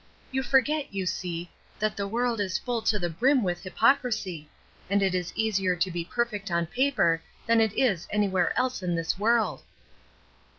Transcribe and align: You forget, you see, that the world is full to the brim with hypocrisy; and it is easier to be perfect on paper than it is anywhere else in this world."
You 0.31 0.41
forget, 0.41 0.91
you 0.91 1.05
see, 1.05 1.51
that 1.77 1.95
the 1.95 2.07
world 2.07 2.41
is 2.41 2.57
full 2.57 2.81
to 2.81 2.97
the 2.97 3.07
brim 3.07 3.43
with 3.43 3.61
hypocrisy; 3.61 4.49
and 4.89 5.03
it 5.03 5.13
is 5.13 5.31
easier 5.35 5.75
to 5.75 5.91
be 5.91 6.03
perfect 6.03 6.49
on 6.49 6.65
paper 6.65 7.21
than 7.45 7.61
it 7.61 7.73
is 7.77 8.07
anywhere 8.09 8.51
else 8.57 8.81
in 8.81 8.95
this 8.95 9.19
world." 9.19 9.61